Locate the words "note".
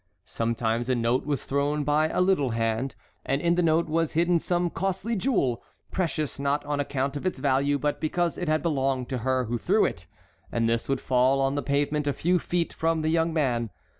0.95-1.27, 3.61-3.87